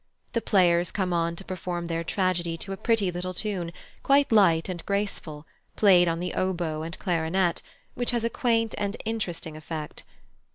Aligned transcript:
The 0.33 0.41
players 0.41 0.89
come 0.91 1.13
on 1.13 1.35
to 1.35 1.45
perform 1.45 1.85
their 1.85 2.03
tragedy 2.03 2.57
to 2.57 2.71
a 2.71 2.75
pretty 2.75 3.11
little 3.11 3.35
tune, 3.35 3.71
quite 4.01 4.31
light 4.31 4.67
and 4.67 4.83
graceful, 4.87 5.45
played 5.75 6.07
on 6.07 6.19
the 6.19 6.33
oboe 6.33 6.81
and 6.81 6.97
clarinet, 6.97 7.61
which 7.93 8.09
has 8.09 8.23
a 8.23 8.29
quaint 8.31 8.73
and 8.79 8.97
interesting 9.05 9.55
effect. 9.55 10.03